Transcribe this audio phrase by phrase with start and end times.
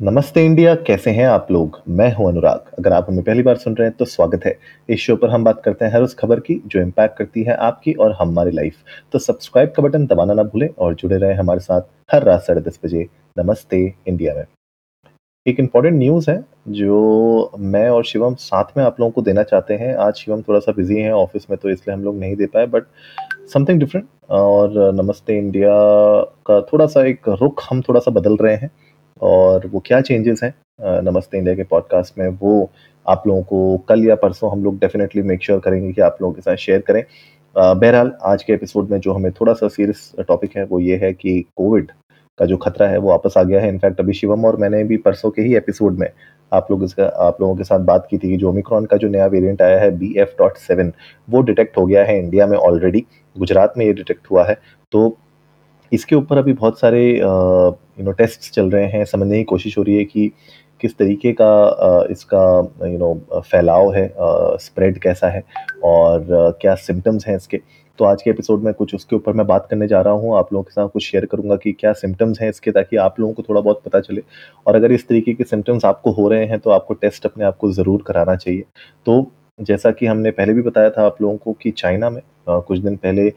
[0.00, 1.76] नमस्ते इंडिया, कैसे हैं आप लोग?
[1.88, 4.54] मैं हूँ अनुराग। अगर आप हमें पहली बार सुन रहे हैं तो स्वागत है।
[4.88, 7.54] इस शो पर हम बात करते हैं हर उस खबर की जो इम्पैक्ट करती है
[7.56, 8.76] आपकी और हमारी लाइफ
[9.12, 11.82] तो सब्सक्राइब का बटन दबाना ना भूलें और जुड़े रहें हमारे साथ
[12.12, 14.44] हर रात साढ़े दस बजे। नमस्ते इंडिया में।
[15.46, 19.74] एक इंपॉर्टेंट न्यूज़ है, जो मैं और शिवम साथ में आप लोगों को देना चाहते
[19.74, 22.46] हैं। आज शिवम थोड़ा सा बिज़ी है ऑफ़िस में तो इसलिए हम लोग नहीं दे
[22.46, 22.86] पाए बट
[23.52, 25.72] समथिंग डिफरेंट और नमस्ते इंडिया
[26.46, 28.70] का थोड़ा सा एक रुख हम थोड़ा सा बदल रहे हैं।
[29.20, 30.54] और वो क्या चेंजेस हैं
[31.04, 32.70] नमस्ते इंडिया के पॉडकास्ट में, वो
[33.06, 36.34] आप लोगों को कल या परसों हम लोग डेफिनेटली मेक श्योर करेंगे कि आप लोगों
[36.34, 37.02] के साथ शेयर करें।
[37.56, 41.12] बहरहाल, आज के एपिसोड में जो हमें थोड़ा सा सीरियस टॉपिक है, वो ये है
[41.12, 41.90] कि कोविड
[42.38, 44.96] का जो खतरा है, वो वापस आ गया है। इनफैक्ट अभी शिवम और मैंने भी
[44.98, 46.08] परसों के ही एपिसोड में
[46.52, 49.08] आप लोग इसका, आप लोगों के साथ बात की थी कि जो ओमिक्रॉन का जो
[49.08, 50.92] नया वेरिएंट आया है बी एफ़ डॉट सेवन
[51.28, 53.04] वो डिटेक्ट हो गया है इंडिया में ऑलरेडी
[53.36, 54.56] गुजरात में ये डिटेक्ट हुआ है।
[54.92, 55.08] तो
[55.92, 59.82] इसके ऊपर अभी बहुत सारे यू नो टेस्ट चल रहे हैं, समझने की कोशिश हो
[59.82, 60.30] रही है कि
[60.80, 62.42] किस तरीके का इसका
[62.84, 64.08] यू नो फैलाव है
[64.58, 65.42] स्प्रेड कैसा है
[65.84, 67.60] और क्या सिम्टम्स हैं इसके।
[67.98, 70.52] तो आज के एपिसोड में कुछ उसके ऊपर मैं बात करने जा रहा हूँ, आप
[70.52, 73.42] लोगों के साथ कुछ शेयर करूँगा कि क्या सिम्टम्स हैं इसके ताकि आप लोगों को
[73.42, 74.22] थोड़ा बहुत पता चले।
[74.66, 77.56] और अगर इस तरीके के सिम्टम्स आपको हो रहे हैं तो आपको टेस्ट अपने आप
[77.56, 78.64] को ज़रूर कराना चाहिए।
[79.06, 79.30] तो
[79.60, 82.96] जैसा कि हमने पहले भी बताया था आप लोगों को कि चाइना में कुछ दिन
[82.96, 83.30] पहले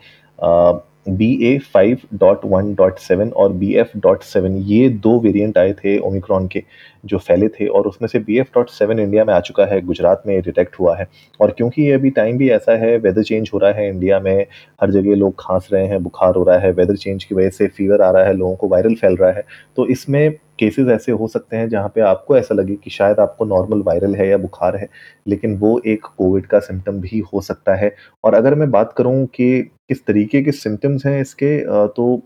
[1.05, 5.57] B A five dot one dot seven और बी एफ़ डॉट सेवन ये दो वेरिएंट
[5.57, 6.63] आए थे ओमिक्रॉन के,
[7.05, 9.81] जो फैले थे और उसमें से B F dot seven India में आ चुका है,
[9.81, 11.07] गुजरात में डिटेक्ट हुआ है।
[11.39, 14.45] और क्योंकि ये अभी टाइम भी ऐसा है वेदर चेंज हो रहा है इंडिया में,
[14.81, 17.67] हर जगह लोग खांस रहे हैं, बुखार हो रहा है वेदर चेंज की वजह से
[17.67, 19.43] फीवर आ रहा है, लोगों को वायरल फैल रहा है
[19.77, 20.29] तो इसमें
[20.63, 24.15] केसेस ऐसे हो सकते हैं जहाँ पे आपको ऐसा लगे कि शायद आपको नॉर्मल वायरल
[24.15, 24.89] है या बुखार है,
[25.27, 29.25] लेकिन वो एक कोविड का सिम्टम भी हो सकता है। और अगर मैं बात करूँ
[29.27, 31.57] कि किस तरीके के सिम्टम्स हैं इसके
[31.89, 32.21] तो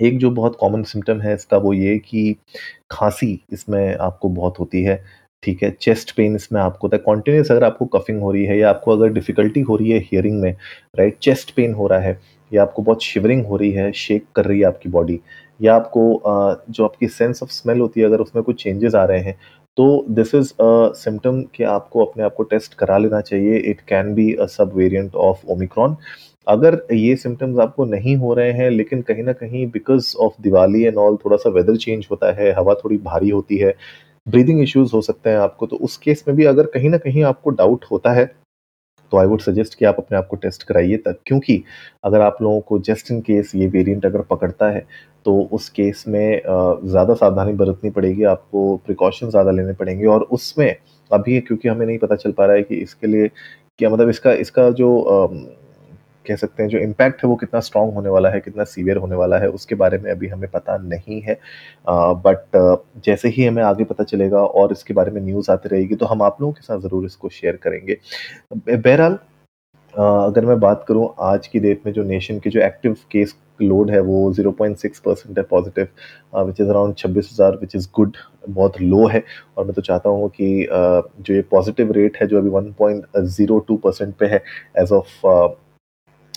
[0.00, 2.36] एक जो बहुत कॉमन सिम्टम है इसका वो ये कि
[2.90, 4.96] खांसी इसमें आपको बहुत होती है,
[5.42, 5.70] ठीक है?
[5.72, 8.92] चेस्ट पेन इसमें आपको होता है। कॉन्टिन्यूस अगर आपको कफिंग हो रही है या आपको
[8.92, 10.50] अगर डिफ़िकल्टी हो रही है हियरिंग में
[10.98, 12.18] राइट चेस्ट पेन हो रहा है
[12.50, 15.20] या आपको बहुत शिवरिंग हो रही है शेक कर रही है आपकी बॉडी
[15.60, 19.20] या आपको जो आपकी सेंस ऑफ़ स्मेल होती है, अगर उसमें कुछ चेंजेस आ रहे
[19.20, 19.38] हैं
[19.76, 23.80] तो दिस इज़ अ सिम्टम कि आपको अपने आप को टेस्ट करा लेना चाहिए। इट
[23.88, 25.96] कैन बी अ सब वेरिएंट ऑफ़ ओमिक्रॉन
[26.46, 30.82] अगर ये सिम्टम्स आपको नहीं हो रहे हैं, लेकिन कहीं ना कहीं because of Diwali
[30.84, 33.74] and all थोड़ा सा वेदर चेंज होता है, हवा थोड़ी भारी होती है
[34.26, 37.22] ब्रीदिंग इश्यूज़ हो सकते हैं आपको तो उस केस में भी अगर कहीं ना कहीं
[37.24, 38.24] आपको डाउट होता है
[39.12, 41.62] तो आई वुड सजेस्ट कि आप अपने आप को टेस्ट कराइए तक क्योंकि
[42.04, 44.86] अगर आप लोगों को जस्ट इन केस ये वेरिएंट अगर पकड़ता है
[45.24, 46.40] तो उस केस में
[46.84, 50.74] ज़्यादा सावधानी बरतनी पड़ेगी, आपको प्रिकॉशन ज़्यादा लेने पड़ेंगे और उसमें
[51.10, 53.28] अभी क्योंकि हमें नहीं पता चल पा रहा है कि इसके लिए
[53.78, 54.88] क्या मतलब इसका इसका जो
[56.28, 59.16] कह सकते हैं, जो इम्पैक्ट है वो कितना स्ट्रांग होने वाला है, कितना सीवियर होने
[59.16, 61.38] वाला है, उसके बारे में अभी हमें पता नहीं है।
[61.88, 62.56] बट
[63.04, 66.22] जैसे ही हमें आगे पता चलेगा और इसके बारे में न्यूज़ आती रहेगी तो हम
[66.22, 67.98] आप लोगों के साथ ज़रूर इसको शेयर करेंगे।
[68.68, 69.18] बहरहाल
[69.94, 73.90] अगर मैं बात करूँ आज की डेट में जो नेशन के जो एक्टिव केस लोड
[73.90, 75.88] है वो 0.6 परसेंट है पॉजिटिव
[76.38, 78.16] विच इज़ अराउंड छब्बीस हज़ार विच इज़ गुड
[78.48, 79.22] बहुत लो है।
[79.56, 84.14] और मैं तो चाहता हूँ कि जो ये पॉजिटिव रेट है, जो अभी 1.02 परसेंट
[84.16, 84.42] पे है
[84.78, 85.26] एज ऑफ़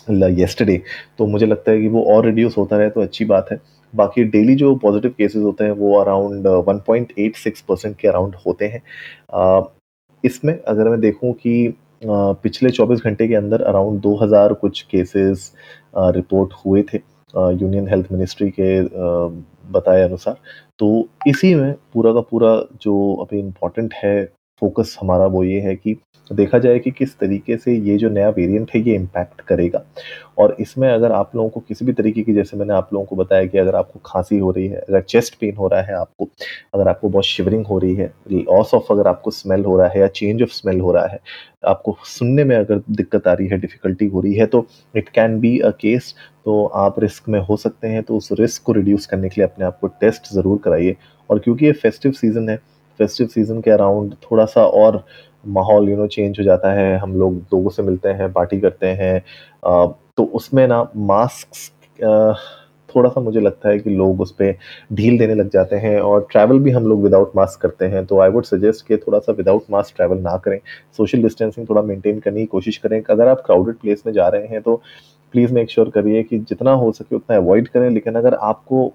[0.09, 0.81] येस्टरडे
[1.17, 3.59] तो मुझे लगता है कि वो और रिड्यूस होता रहे तो अच्छी बात है।
[3.93, 8.81] बाकी डेली जो पॉजिटिव केसेस होते हैं, वो अराउंड 1.86 परसेंट के अराउंड होते हैं।
[10.23, 11.73] इसमें अगर मैं देखूँ कि
[12.03, 15.51] पिछले 24 घंटे के अंदर अराउंड 2000 कुछ केसेस
[15.97, 16.97] रिपोर्ट हुए थे
[17.33, 18.81] यूनियन हेल्थ मिनिस्ट्री के
[19.71, 20.35] बताए अनुसार।
[20.79, 24.23] तो इसी में पूरा का पूरा जो अभी इम्पोर्टेंट है
[24.61, 25.97] फोकस हमारा वो ये है कि
[26.29, 29.83] देखा जाए कि किस तरीके से ये जो नया वेरिएंट है, ये इम्पैक्ट करेगा।
[30.37, 33.15] और इसमें अगर आप लोगों को किसी भी तरीके की, जैसे मैंने आप लोगों को
[33.15, 36.29] बताया कि अगर आपको खांसी हो रही है, अगर चेस्ट पेन हो रहा है आपको,
[36.75, 39.99] अगर आपको बहुत शिवरिंग हो रही है लॉस ऑफ़ अगर आपको स्मेल हो रहा है
[39.99, 41.19] या चेंज ऑफ़ स्मेल हो रहा है,
[41.65, 45.39] आपको सुनने में अगर दिक्कत आ रही है डिफ़िकल्टी हो रही है तो it can
[45.39, 46.13] be a case
[46.45, 49.47] तो आप रिस्क में हो सकते हैं तो उस रिस्क को रिड्यूस करने के लिए
[49.47, 50.95] अपने आप को टेस्ट ज़रूर कराइए।
[51.29, 52.59] और क्योंकि ये फेस्टिव सीज़न है
[53.01, 55.03] फेस्टिव सीज़न के अराउंड थोड़ा सा और
[55.49, 58.87] माहौल यू नो चेंज हो जाता है। हम लोग लोगों से मिलते हैं पार्टी करते
[58.87, 59.19] हैं।
[60.17, 61.47] तो उसमें ना मास्क
[62.89, 64.55] थोड़ा सा मुझे लगता है कि लोग उस पर
[64.93, 68.19] ढील देने लग जाते हैं और ट्रैवल भी हम लोग विदाउट मास्क करते हैं। तो
[68.21, 70.57] आई वुड सजेस्ट कि थोड़ा सा विदाउट मास्क ट्रैवल ना करें।
[70.97, 74.47] सोशल डिस्टेंसिंग थोड़ा मेंटेन करने की कोशिश करें। अगर आप क्राउडेड प्लेस में जा रहे
[74.47, 74.75] हैं तो
[75.33, 78.91] प्लीज़ मेक श्योर करिए कि जितना हो सके उतना अवॉइड करें। लेकिन अगर आपको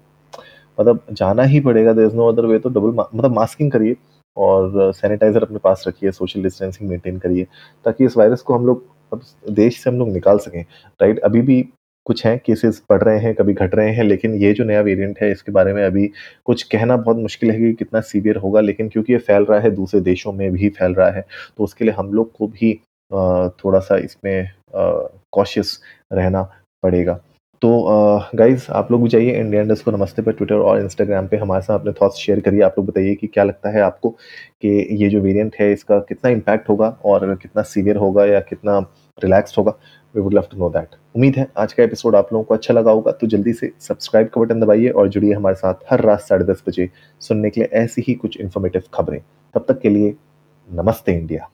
[0.77, 3.95] मतलब जाना ही पड़ेगा there is no other way तो डबल मतलब मास्किंग करिए
[4.37, 7.47] और सैनिटाइज़र अपने पास रखिए सोशल डिस्टेंसिंग मेंटेन करिए,
[7.85, 8.85] ताकि इस वायरस को हम लोग
[9.51, 10.61] देश से हम लोग निकाल सकें
[11.01, 11.61] राइट अभी भी
[12.05, 15.17] कुछ हैं केसेस बढ़ रहे हैं, कभी घट रहे हैं, लेकिन ये जो नया वेरिएंट
[15.21, 16.05] है, इसके बारे में अभी
[16.45, 19.71] कुछ कहना बहुत मुश्किल है कि कितना सीवियर होगा, लेकिन क्योंकि ये फैल रहा है,
[19.71, 21.25] दूसरे देशों में भी फैल रहा है
[21.57, 22.73] तो उसके लिए हम लोग को भी
[23.55, 25.79] थोड़ा सा इसमें कॉशियस
[26.13, 26.41] रहना
[26.83, 27.19] पड़ेगा।
[27.61, 27.69] तो
[28.35, 31.61] गाइज़ आप लोग भी जाइए इंडिया इंडस्ट को नमस्ते पर ट्विटर और इंस्टाग्राम पे। हमारे
[31.61, 34.69] साथ अपने थॉट्स शेयर करिए। आप लोग बताइए कि क्या लगता है आपको कि
[35.01, 38.77] ये जो वेरिएंट है, इसका कितना इम्पैक्ट होगा और कितना सीवियर होगा या कितना
[39.17, 39.73] रिलैक्स होगा?
[40.15, 42.73] We would love to know that उम्मीद है आज का एपिसोड आप लोगों को अच्छा
[42.73, 46.21] लगा होगा तो जल्दी से सब्सक्राइब का बटन दबाइए और जुड़िए हमारे साथ हर रात
[46.21, 46.89] साढ़े दस बजे
[47.21, 49.21] सुनने के लिए ऐसी ही कुछ इन्फॉर्मेटिव खबरें।
[49.55, 50.15] तब तक के लिए
[50.69, 51.49] नमस्ते इंडिया